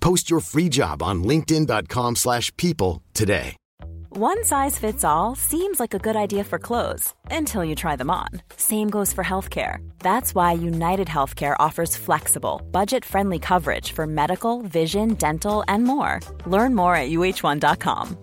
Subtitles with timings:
[0.00, 3.56] Post your free job on linkedin.com/people slash people today.
[4.16, 8.10] One size fits all seems like a good idea for clothes until you try them
[8.10, 8.28] on.
[8.56, 9.78] Same goes for healthcare.
[9.98, 16.18] That's why United Healthcare offers flexible, budget-friendly coverage for medical, vision, dental, and more.
[16.46, 18.16] Learn more at uh1.com.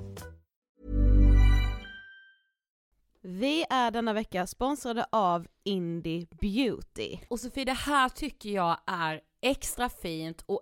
[3.23, 7.17] Vi är denna vecka sponsrade av Indie Beauty.
[7.29, 10.61] Och Sofie, det här tycker jag är extra fint och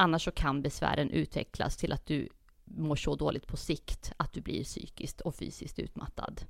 [0.00, 2.28] Annars så kan besvären utvecklas till att du
[2.64, 6.40] mår så dåligt på sikt att du blir psykiskt och fysiskt utmattad.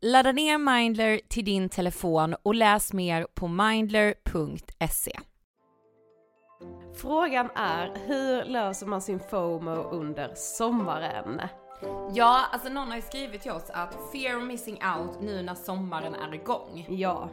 [0.00, 5.18] Ladda ner Mindler till din telefon och läs mer på mindler.se.
[6.94, 11.40] Frågan är, hur löser man sin FOMO under sommaren?
[12.14, 15.54] Ja, alltså någon har ju skrivit till oss att fear of missing out nu när
[15.54, 16.86] sommaren är igång.
[16.88, 17.30] Ja.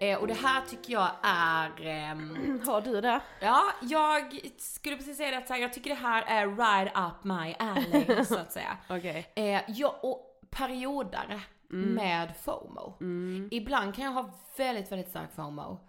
[0.00, 1.86] Eh, och det här tycker jag är...
[1.86, 3.20] ehm, Har du det?
[3.40, 7.24] ja, jag skulle precis säga det att här, jag tycker det här är right up
[7.24, 8.76] my alley så att säga.
[8.88, 9.32] Okej.
[9.36, 12.96] Eh, ja, och perioder med FOMO.
[13.50, 15.80] Ibland kan jag ha väldigt, väldigt stark FOMO.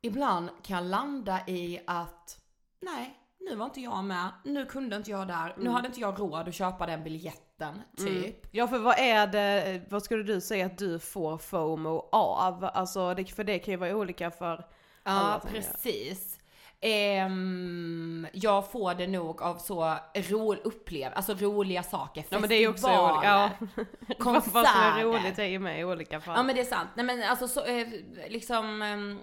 [0.00, 2.40] Ibland kan jag landa i att
[2.80, 6.20] nej, nu var inte jag med, nu kunde inte jag där, nu hade inte jag
[6.20, 8.46] råd att köpa den biljetten, typ.
[8.50, 12.70] Ja för vad är det, vad skulle du säga att du får FOMO av?
[12.74, 14.66] Alltså det, för det kan ju vara olika för
[15.02, 15.40] alla.
[15.44, 16.38] Ja, precis.
[16.80, 22.54] Ehm, jag får det nog av så ro, upplev, alltså roliga saker, Ja men det
[22.54, 23.28] är också olika.
[23.28, 23.50] Ja.
[23.60, 25.02] Vad som är konserter.
[25.02, 26.34] roligt är ju med i olika fall.
[26.36, 26.88] Ja men det är sant.
[26.94, 27.88] Nej men alltså så, eh,
[28.28, 29.18] liksom ehm,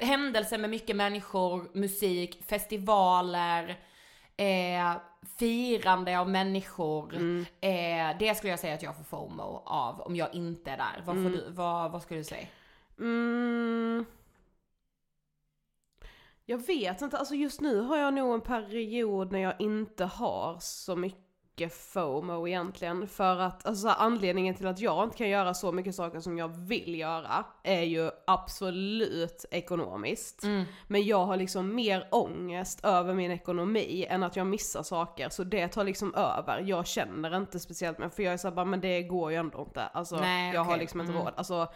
[0.00, 3.78] händelser med mycket människor, musik, festivaler,
[4.36, 4.96] eh,
[5.38, 7.14] firande av människor.
[7.14, 7.46] Mm.
[7.60, 11.02] Eh, det skulle jag säga att jag får FOMO av om jag inte är där.
[11.06, 12.46] Vad, får du, vad, vad skulle du säga?
[12.98, 14.04] Mm.
[16.44, 20.58] Jag vet inte, alltså just nu har jag nog en period när jag inte har
[20.60, 21.29] så mycket
[21.92, 23.06] FOMO egentligen.
[23.08, 26.48] För att alltså, anledningen till att jag inte kan göra så mycket saker som jag
[26.48, 30.42] vill göra är ju absolut ekonomiskt.
[30.86, 35.28] Men jag har liksom mer ångest över min ekonomi än att jag missar saker.
[35.28, 36.60] Så det tar liksom över.
[36.66, 39.60] Jag känner inte speciellt men för jag är såhär bara, men det går ju ändå
[39.68, 39.82] inte.
[39.82, 41.24] Alltså Nej, jag har liksom inte Mm.
[41.24, 41.32] råd.
[41.36, 41.68] Alltså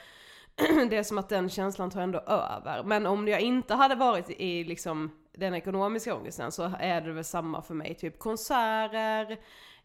[0.90, 2.82] det är som att den känslan tar ändå över.
[2.84, 7.24] Men om jag inte hade varit i liksom den ekonomiska ångesten så är det väl
[7.24, 7.94] samma för mig.
[7.94, 9.38] Typ konserter,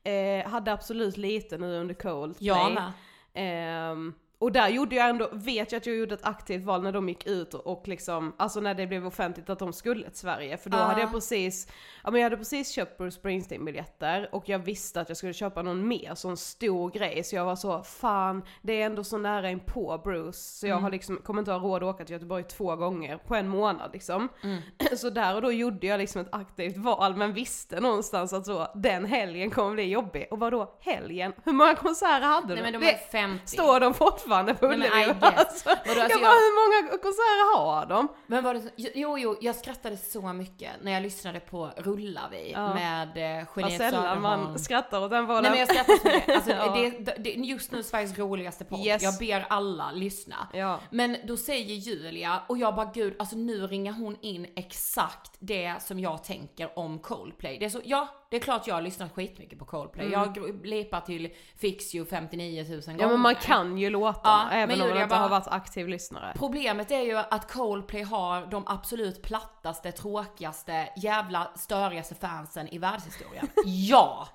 [0.03, 2.47] eh, hade absolut lite nu under Coldplay.
[2.47, 2.91] Jag med.
[3.33, 6.91] Ehm, och där gjorde jag ändå, vet jag att jag gjorde ett aktivt val när
[6.91, 10.17] de gick ut och, och liksom, alltså när det blev offentligt att de skulle till
[10.19, 10.57] Sverige.
[10.57, 10.81] För då Ja.
[10.83, 11.67] hade jag precis,
[12.03, 15.33] ja men jag hade precis köpt Bruce Springsteen biljetter och jag visste att jag skulle
[15.33, 17.23] köpa någon mer sån stor grej.
[17.23, 20.37] Så jag var så, fan det är ändå så nära in på Bruce.
[20.39, 23.35] Så jag har liksom, kommer inte ha råd att åka till Göteborg två gånger på
[23.35, 24.29] en månad liksom.
[24.97, 28.67] Så där och då gjorde jag liksom ett aktivt val men visste någonstans att så,
[28.75, 30.27] den helgen kommer bli jobbig.
[30.31, 31.33] Och vad då helgen?
[31.43, 32.61] Hur många konserter hade Nej du?
[32.61, 33.47] men de är 50.
[33.47, 35.13] Står de fortfarande på men I Ullevi?
[35.21, 38.07] Alltså, Vadå, alltså jag jag- bara, hur många konserter har de?
[38.27, 42.21] Men var det så, jo, jo, jag skrattade så mycket när jag lyssnade på Rulla
[42.31, 42.73] vi Ja.
[42.73, 45.41] med eh, Vad sällan man skrattar åt den bollen.
[45.43, 46.35] Nej men jag skrattar så mycket.
[46.35, 46.73] Alltså, Ja.
[46.99, 48.79] det, det, just nu Sveriges roligaste podd.
[48.85, 49.03] Yes.
[49.03, 50.47] Jag ber alla lyssna.
[50.53, 50.79] Ja.
[50.89, 55.75] Men då säger Julia, och jag bara gud, alltså nu ringer hon in exakt det
[55.79, 57.57] som jag tänker om Coldplay.
[57.59, 60.09] Det är så, ja, det är klart jag har lyssnat skitmycket på Coldplay.
[60.09, 62.89] Jag har till Fix You 59 000 gånger.
[62.89, 62.99] Mm.
[63.01, 65.47] Ja men man kan ju låta Ja, men även om man inte bara- har varit
[65.47, 66.33] aktiv lyssnare.
[66.37, 73.47] Problemet är ju att Coldplay har de absolut plattaste, tråkigaste, jävla störigaste fansen i världshistorien.
[73.65, 74.27] ja!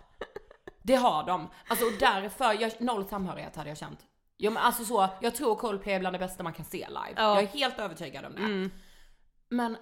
[0.82, 1.48] Det har de.
[1.68, 3.98] Alltså och därför, jag, noll samhörighet hade jag känt.
[4.38, 7.14] Jo men alltså så, jag tror Coldplay är bland det bästa man kan se live.
[7.16, 7.34] Ja.
[7.34, 8.38] Jag är helt övertygad om det.
[8.42, 8.70] Mm.
[9.48, 9.76] Men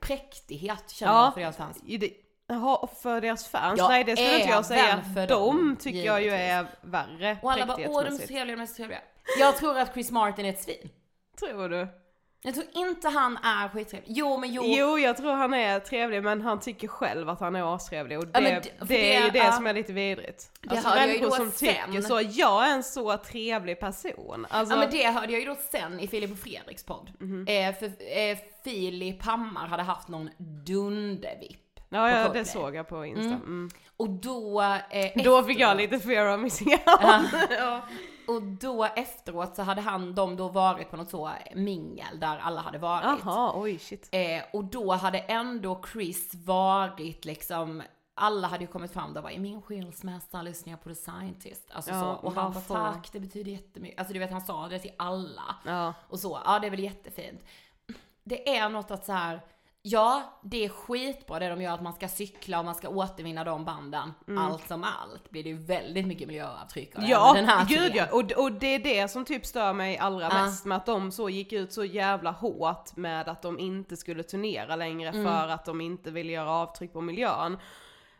[0.00, 1.24] präktighet känner Ja.
[1.24, 1.80] jag för deras fans.
[1.84, 2.12] Det-
[2.48, 3.78] Jaha, för deras fans?
[3.78, 5.02] Ja, Nej det skulle inte jag säga.
[5.14, 6.50] för De dem, tycker jag ju givetvis.
[6.50, 8.98] är värre Och alla bara åh de är så trevliga, de är så trevliga.
[9.38, 10.88] Jag tror att Chris Martin är ett svin.
[11.38, 11.88] Tror du?
[12.42, 14.10] Jag tror inte han är skittrevlig.
[14.16, 14.62] Jo men jo.
[14.66, 18.26] Jo, jag tror han är trevlig men han tycker själv att han är astrevlig och
[18.26, 19.52] det, Ja, det, d- för är ju det- det ja.
[19.52, 20.50] som är lite vidrigt.
[20.60, 22.02] Det Alltså hörde jag ju människor då som tycker sen.
[22.02, 24.46] så, jag är en så trevlig person.
[24.50, 27.12] Alltså, Ja men det hörde jag ju då sen i Filip och Fredriks podd.
[27.20, 27.46] Mhm.
[27.48, 30.30] eh, för eh, Filip Hammar hade haft någon
[30.64, 31.60] dundervipp.
[31.88, 33.34] Ja, ja det såg jag på Insta.
[33.34, 33.70] Mm.
[33.96, 34.62] Och då...
[34.90, 37.26] Eh, Då fick jag efteråt- lite fear of missing out.
[37.58, 37.80] ja.
[38.28, 42.60] Och då efteråt så hade han, de då varit på något så mingel där alla
[42.60, 43.18] hade varit.
[43.24, 44.08] Jaha, oj shit.
[44.12, 47.82] Eh, och då hade ändå Chris varit liksom
[48.18, 50.94] alla hade ju kommit fram där och bara i min skilsmässa lyssnar jag på The
[50.94, 51.70] Scientist.
[51.72, 52.26] Alltså Ja, så.
[52.26, 53.98] Och han bara tack, det betyder jättemycket.
[53.98, 55.56] Alltså du vet han sa det till alla.
[55.64, 55.94] Ja.
[56.08, 57.40] Och så, ja det är väl jättefint.
[58.24, 59.40] Det är något att så här.
[59.88, 63.44] Ja det är skitbra det de gör att man ska cykla och man ska återvinna
[63.44, 64.12] de banden.
[64.38, 68.04] Allt som allt blir det ju väldigt mycket miljöavtryck av Ja, den här gud ja.
[68.12, 70.44] Och, och det är det som typ stör mig allra Ja.
[70.44, 74.22] mest med att de så gick ut så jävla hårt med att de inte skulle
[74.22, 75.24] turnera längre Mm.
[75.24, 77.58] för att de inte ville göra avtryck på miljön.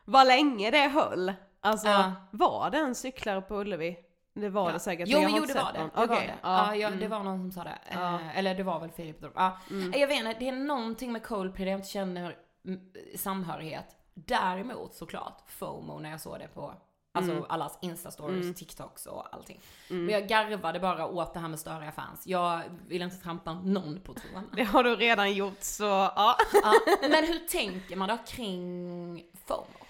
[0.04, 1.32] Vad länge det höll.
[1.60, 2.12] Alltså, Ja.
[2.30, 3.96] var det en cyklare på Ullevi?
[4.40, 5.08] Det var det säkert.
[5.08, 5.78] Jo men jo det var det.
[5.78, 6.34] det, var Okej, det.
[6.42, 7.00] ja, Ja, ja, mm.
[7.00, 7.78] det var någon som sa det.
[7.92, 8.08] Ja.
[8.08, 8.20] Mm.
[8.28, 9.30] Eh, eller det var väl Filip då.
[9.34, 9.58] Ja.
[9.94, 12.80] Jag vet inte, det är någonting med Coldplay där jag inte känner mm,
[13.16, 13.86] samhörighet.
[14.14, 16.74] Däremot såklart FOMO när jag såg det på
[17.12, 17.44] Alltså Mm.
[17.48, 19.60] allas instastories, TikToks och allting.
[19.88, 22.26] Men jag garvade bara åt det här med störiga fans.
[22.26, 24.42] Jag vill inte trampa någon på tårna.
[24.52, 26.36] Det har du redan gjort så ja.
[26.62, 29.86] Ja, men hur tänker man då kring FOMO?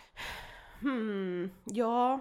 [0.81, 2.21] Hmm, ja,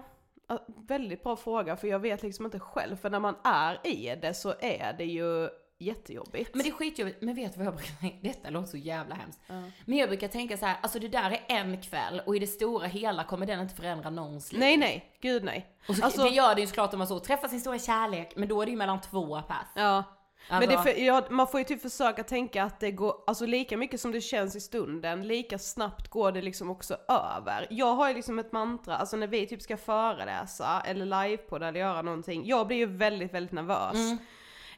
[0.88, 2.96] väldigt bra fråga för jag vet liksom inte själv.
[2.96, 5.48] För när man är i det så är det ju
[5.78, 6.54] jättejobbigt.
[6.54, 8.16] Men det är skitjobbigt, men vet du vad jag brukar tänka?
[8.28, 9.40] Detta låter så jävla hemskt.
[9.84, 12.46] Men jag brukar tänka så här, alltså det där är en kväll och i det
[12.46, 14.60] stora hela kommer den inte förändra någons liv.
[14.60, 15.66] Nej nej, gud nej.
[15.88, 18.32] Och så, Alltså- det gör det ju såklart om man så träffar sin stora kärlek,
[18.36, 19.68] men då är det ju mellan två pass.
[19.74, 20.04] Ja.
[20.48, 23.46] Men Alltså- det, för, ja, man får ju typ försöka tänka att det går, alltså
[23.46, 27.66] lika mycket som det känns i stunden, lika snabbt går det liksom också över.
[27.70, 31.80] Jag har ju liksom ett mantra, alltså när vi typ ska föreläsa eller livepodda eller
[31.80, 33.96] göra någonting, jag blir ju väldigt, väldigt nervös.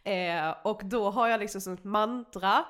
[0.05, 2.65] Eh, och då har jag liksom som ett mantra,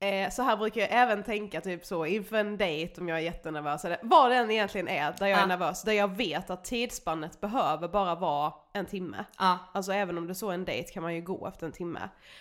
[0.00, 3.22] eh, så här brukar jag även tänka typ så inför en dejt om jag är
[3.22, 5.46] jättenervös eller vad den egentligen är där jag är Ja.
[5.46, 9.24] nervös, där jag vet att tidsspannet behöver bara vara en timme.
[9.38, 9.58] Ja.
[9.72, 12.00] Alltså även om det så är en dejt kan man ju gå efter en timme.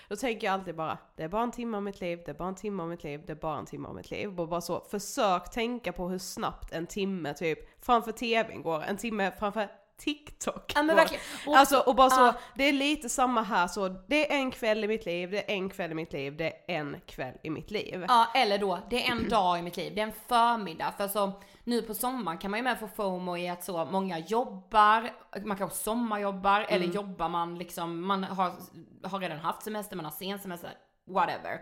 [0.10, 2.36] Då tänker jag alltid bara, det är bara en timme av mitt liv, det är
[2.36, 4.40] bara en timme av mitt liv, det är bara en timme av mitt liv.
[4.40, 8.98] Och bara så, försök tänka på hur snabbt en timme typ framför tvn går, en
[8.98, 9.68] timme framför
[10.00, 11.24] TikTok Ja, men verkligen.
[11.48, 12.34] Och- alltså och bara så, ja.
[12.56, 15.56] det är lite samma här så, det är en kväll i mitt liv, det är
[15.56, 18.06] en kväll i mitt liv, det är en kväll i mitt liv.
[18.08, 20.94] Ja, eller då, det är en dag i mitt liv, det är en förmiddag.
[20.98, 21.32] För så
[21.64, 25.10] nu på sommaren kan man ju med få FOMO i att så många jobbar,
[25.46, 28.52] man kanske sommarjobbar, eller jobbar man liksom, man har,
[29.04, 30.72] har redan haft semester, man har sen semester,
[31.08, 31.60] whatever.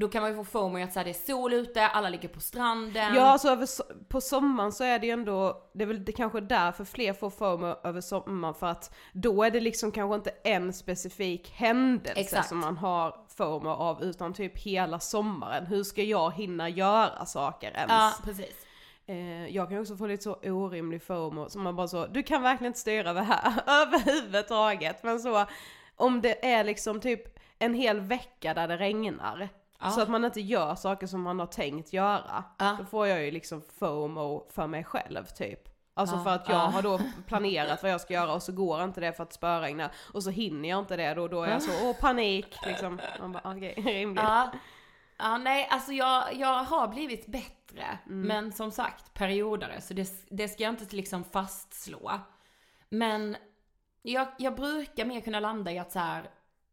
[0.00, 2.08] Då kan man ju få FOMO i att så här, det är sol ute, alla
[2.08, 3.14] ligger på stranden.
[3.14, 6.12] Ja, alltså över, so- på sommaren så är det ju ändå, det är väl det
[6.12, 10.30] kanske därför fler får FOMO över sommaren för att då är det liksom kanske inte
[10.44, 12.48] en specifik händelse Exakt.
[12.48, 15.66] som man har FOMO av utan typ hela sommaren.
[15.66, 17.90] Hur ska jag hinna göra saker ens?
[17.90, 18.66] Ja, precis.
[19.06, 22.42] Eh, jag kan också få lite så orimlig FOMO som man bara så, du kan
[22.42, 23.52] verkligen inte styra över här
[23.82, 25.02] överhuvudtaget.
[25.02, 25.46] Men så,
[25.96, 29.48] om det är liksom typ en hel vecka där det regnar.
[29.80, 29.90] Ja.
[29.90, 32.44] Så att man inte gör saker som man har tänkt göra.
[32.58, 32.76] Ja.
[32.78, 35.68] Då får jag ju liksom FOMO för mig själv typ.
[35.94, 36.60] Alltså för att jag Ja.
[36.66, 39.90] har då planerat vad jag ska göra och så går inte det för att spöregna.
[40.12, 43.00] Och så hinner jag inte det då, då är jag så, åh panik liksom.
[43.20, 44.24] Man bara okej, rimligt.
[44.24, 44.50] Ja.
[45.18, 47.98] Ja, nej, alltså jag, jag har blivit bättre.
[48.06, 48.20] Mm.
[48.28, 49.80] Men som sagt, periodare.
[49.80, 52.12] Så det, det ska jag inte liksom fastslå.
[52.88, 53.36] Men
[54.02, 56.30] jag, jag brukar mer kunna landa i att så här.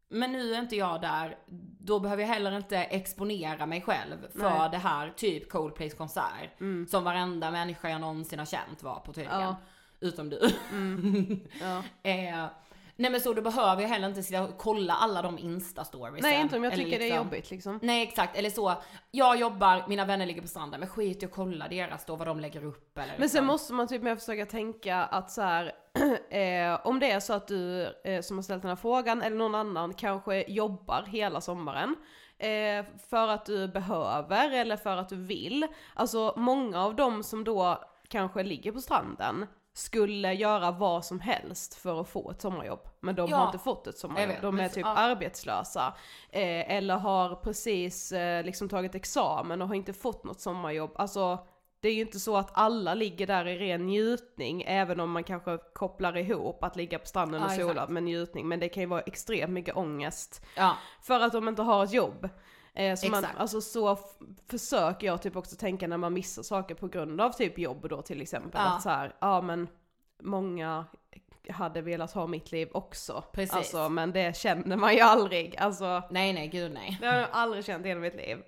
[0.09, 1.37] Men nu är inte jag där,
[1.79, 4.69] då behöver jag heller inte exponera mig själv för Nej.
[4.71, 6.57] det här, typ Coldplays konsert.
[6.89, 9.41] Som varenda människa jag någonsin har känt var på tydligen.
[9.41, 9.55] Ja.
[9.99, 10.49] Utom du.
[11.61, 11.77] Ja.
[12.11, 12.45] eh,
[12.95, 16.23] nej men så då behöver jag heller inte sitta och kolla alla de instastories.
[16.23, 17.79] Nej inte om jag tycker det är jobbigt liksom.
[17.81, 18.73] Nej exakt, eller så,
[19.11, 22.27] jag jobbar, mina vänner ligger på stranden, men skit i att kolla deras då, vad
[22.27, 23.45] de lägger upp eller Men sen liksom.
[23.45, 25.71] måste man typ mer försöka tänka att så här,
[26.29, 29.37] eh, om det är så att du eh, som har ställt den här frågan eller
[29.37, 31.95] någon annan kanske jobbar hela sommaren
[32.37, 35.67] eh, för att du behöver eller för att du vill.
[35.93, 41.75] Alltså många av dem som då kanske ligger på stranden skulle göra vad som helst
[41.75, 42.79] för att få ett sommarjobb.
[42.99, 43.37] Men de Ja.
[43.37, 44.29] har inte fått ett sommarjobb.
[44.29, 44.95] vet, De är typ ja.
[44.95, 45.93] arbetslösa.
[46.29, 50.91] Eh, eller har precis eh, liksom tagit examen och har inte fått något sommarjobb.
[50.95, 51.39] Alltså
[51.79, 55.23] det är ju inte så att alla ligger där i ren njutning, även om man
[55.23, 57.89] kanske kopplar ihop att ligga på stranden och Ja, sola exakt.
[57.91, 58.47] med njutning.
[58.47, 61.93] Men det kan ju vara extremt mycket ångest Ja, för att de inte har ett
[61.93, 62.29] jobb.
[62.73, 63.99] Eh, så man, alltså så
[64.49, 68.01] försöker jag typ också tänka när man missar saker på grund av typ jobb då
[68.01, 68.61] till exempel.
[68.63, 68.75] Ja.
[68.75, 69.67] Att så här, ja men
[70.21, 70.85] många
[71.49, 73.23] hade velat ha mitt liv också.
[73.31, 73.55] Precis.
[73.55, 75.57] Alltså, men det känner man ju aldrig.
[75.57, 76.97] Alltså, nej nej gud nej.
[77.01, 78.37] det har jag aldrig känt i hela mitt liv.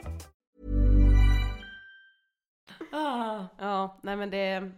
[4.01, 4.71] nej men det,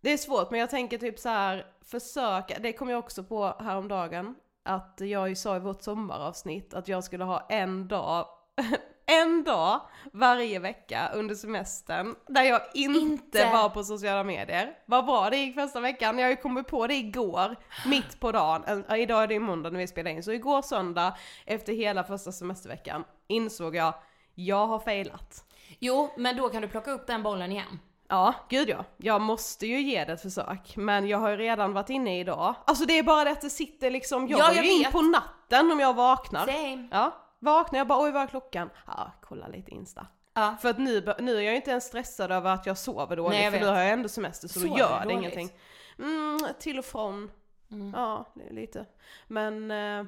[0.00, 3.56] det är svårt men jag tänker typ så här försöka, det kom jag också på
[3.58, 8.26] häromdagen, att jag ju sa i vårt sommaravsnitt att jag skulle ha en dag,
[9.06, 9.80] en dag
[10.12, 13.50] varje vecka under semestern där jag inte, Inte.
[13.52, 14.78] var på sociala medier.
[14.86, 17.56] Vad bra det gick första veckan, jag kommit på det igår,
[17.86, 21.16] mitt på dagen, Äh, idag är det måndag när vi spelar in, så igår söndag
[21.46, 23.94] efter hela första semesterveckan insåg jag,
[24.34, 25.44] jag har failat.
[25.78, 27.78] Jo, men då kan du plocka upp den bollen igen.
[28.14, 28.84] Ja, gud ja.
[28.96, 30.76] Jag måste ju ge det ett försök.
[30.76, 32.54] Men jag har ju redan varit inne idag.
[32.64, 34.92] Alltså det är bara det att det sitter liksom, jag Ja, går jag ju in
[34.92, 36.46] på natten om jag vaknar.
[36.46, 36.88] Same.
[36.90, 38.70] Ja, vaknar jag bara oj vad är klockan?
[38.86, 40.06] Ja, kolla lite Insta.
[40.34, 40.56] Ja.
[40.62, 43.30] För att nu, nu är jag ju inte ens stressad över att jag sover dåligt
[43.38, 45.18] Nej, jag för då har jag ändå semester så då gör det dåligt?
[45.18, 45.50] ingenting.
[45.98, 47.30] Mm, till och från.
[47.70, 47.92] Mm.
[47.96, 48.86] Ja, lite.
[49.26, 50.04] Men eh,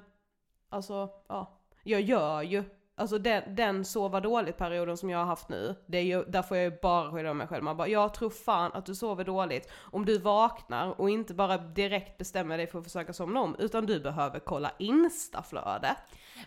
[0.69, 1.61] alltså, ja.
[1.83, 2.65] Jag gör ju,
[2.97, 6.43] alltså den, den sova dåligt perioden som jag har haft nu, det är ju, där
[6.43, 7.65] får jag ju bara skylla mig själv.
[7.65, 11.59] Man bara, jag tror fan att du sover dåligt om du vaknar och inte bara
[11.59, 15.97] direkt bestämmer dig för att försöka somna om, utan du behöver kolla instaflödet.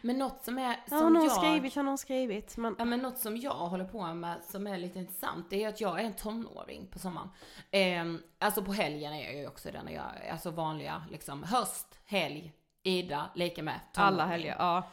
[0.01, 1.31] Men något som är, Ja, som någon jag...
[1.31, 2.57] skrivit, har någon skrivit.
[2.57, 5.69] Men Ja men något som jag håller på med som är lite intressant det är
[5.69, 7.29] att jag är en tonåring på sommaren.
[7.71, 8.05] Eh,
[8.39, 12.53] alltså på helgen är jag ju också den, jag, alltså vanliga liksom höst, helg,
[12.83, 14.13] Ida, lika med tonåring.
[14.13, 14.83] alla helger, ja.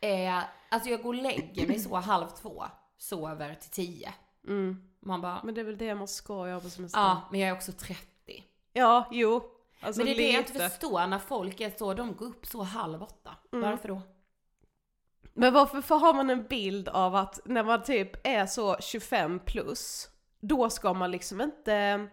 [0.00, 2.64] Eh, alltså jag går och lägger mig så halv två,
[2.98, 4.14] sover till tio.
[4.48, 4.82] Mm.
[5.00, 7.02] Man bara, Men det är väl det man ska göra på semestern.
[7.02, 7.96] ja men jag är också 30.
[8.72, 9.50] Ja, jo.
[9.80, 10.68] Alltså men det är det jag inte lite.
[10.68, 13.30] förstår när folk är så, de går upp så halv åtta.
[13.52, 13.70] Mm.
[13.70, 14.02] Varför då?
[15.34, 19.38] Men varför för har man en bild av att när man typ är så 25
[19.38, 20.08] plus,
[20.40, 22.06] då ska man liksom inte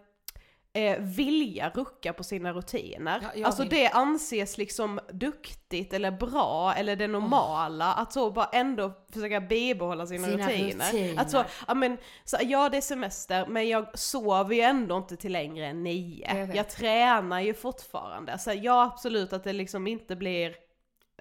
[0.74, 3.24] eh, vilja rucka på sina rutiner.
[3.36, 3.70] Ja, alltså vill.
[3.72, 10.06] det anses liksom duktigt eller bra eller det normala att så bara ändå försöka bibehålla
[10.08, 10.86] sina, Sina rutiner.
[10.92, 11.22] rutiner.
[11.22, 15.16] Att så, ja men, så, ja det är semester men jag sover ju ändå inte
[15.18, 16.36] till längre än nio.
[16.38, 16.56] Jag.
[16.56, 18.38] Jag tränar ju fortfarande.
[18.38, 20.56] Så ja absolut att det liksom inte blir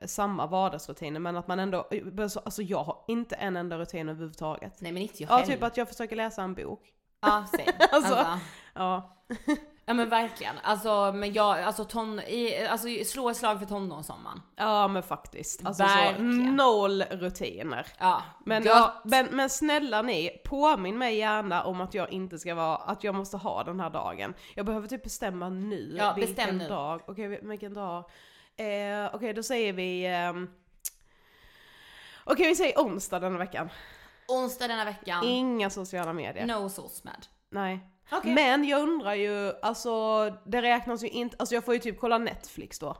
[0.07, 1.89] samma vardagsrutiner men att man ändå,
[2.45, 4.81] alltså jag har inte en enda rutin överhuvudtaget.
[4.81, 5.55] Nej men inte jag Ja heller.
[5.55, 6.81] typ att jag försöker läsa en bok.
[7.23, 7.65] Ja, same.
[7.93, 8.15] Alltså.
[8.15, 8.39] alltså.
[8.75, 9.17] Ja.
[9.85, 10.55] Ja men verkligen.
[10.63, 14.43] Alltså men jag, alltså ton, i, alltså slå ett slag för tonårssommaren.
[14.57, 15.67] Ja men faktiskt.
[15.67, 16.57] Alltså så, Verkligen.
[16.57, 17.87] noll rutiner.
[17.99, 22.55] Ja, Men, ja, men, men snälla ni, påminn mig gärna om att jag inte ska
[22.55, 24.35] vara, att jag måste ha den här dagen.
[24.55, 26.69] Jag behöver typ bestämma nu Ja, vilken bestäm nu.
[26.69, 27.01] dag.
[27.07, 27.99] Okej, vil- vilken dag?
[28.57, 30.07] Eh, Okej, då säger vi...
[30.07, 30.51] ehm,
[32.25, 33.69] Okej, vi säger onsdag denna veckan.
[34.29, 36.47] Onsdag denna veckan, Inga sociala medier.
[36.47, 37.27] no SOSMED.
[37.51, 37.81] Nej.
[38.13, 38.35] Okej.
[38.35, 42.19] Men jag undrar ju, alltså det räknas ju inte, alltså jag får ju typ kolla
[42.19, 42.97] Netflix då.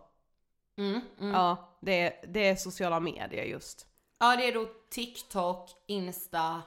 [0.79, 1.35] Mm, mm.
[1.35, 3.87] Ja, det, det är sociala medier just.
[4.21, 6.63] Ja det är då TikTok, Insta,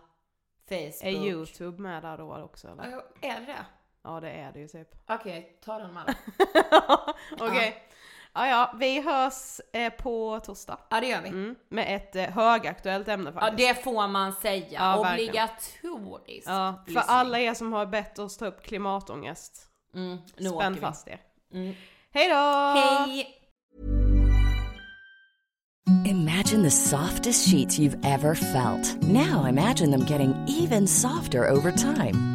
[0.69, 1.03] Facebook.
[1.03, 2.91] Är YouTube med där då också eller?
[2.91, 3.65] Ja, Är det?
[4.03, 4.87] Ja det är det ju typ.
[5.07, 6.15] Okej, ta den med
[7.39, 7.84] Okej.
[8.37, 10.77] Ja ja, vi hörs eh, på torsdag.
[10.89, 11.29] Ja det gör vi.
[11.29, 13.57] Mm, med ett eh, högaktuellt ämne Ja faktiskt.
[13.77, 14.65] det får man säga.
[14.71, 15.29] Ja, verkligen.
[15.29, 16.47] Obligatoriskt.
[16.49, 17.03] Ja, för lyssning.
[17.07, 19.61] alla er som har bett oss ta upp klimatångest,
[19.95, 20.79] Mm, nu åker spänn vi.
[20.79, 21.19] fast er.
[21.53, 21.73] Mm.
[22.13, 22.35] Hej då!
[22.79, 23.27] Hej!
[26.05, 29.01] Imagine the softest sheets you've ever felt.
[29.01, 32.34] Now imagine them getting even softer over time.